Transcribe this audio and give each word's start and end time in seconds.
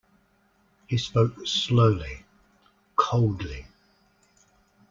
He 0.87 0.97
spoke 0.97 1.45
slowly, 1.45 2.25
coldly. 2.95 3.67